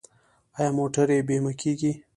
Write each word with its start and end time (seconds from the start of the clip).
آیا 0.57 0.69
موټرې 0.77 1.17
بیمه 1.27 1.53
کیږي؟ 1.61 1.91